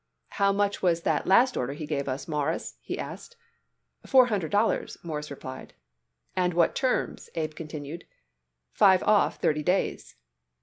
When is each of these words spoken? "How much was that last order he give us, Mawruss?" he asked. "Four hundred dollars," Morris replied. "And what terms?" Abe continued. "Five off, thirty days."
"How 0.29 0.51
much 0.51 0.81
was 0.81 1.01
that 1.03 1.27
last 1.27 1.55
order 1.55 1.73
he 1.73 1.85
give 1.85 2.09
us, 2.09 2.27
Mawruss?" 2.27 2.75
he 2.81 2.97
asked. 2.97 3.35
"Four 4.03 4.25
hundred 4.25 4.49
dollars," 4.49 4.97
Morris 5.03 5.29
replied. 5.29 5.75
"And 6.35 6.55
what 6.55 6.73
terms?" 6.73 7.29
Abe 7.35 7.53
continued. 7.53 8.05
"Five 8.71 9.03
off, 9.03 9.35
thirty 9.37 9.61
days." 9.61 10.15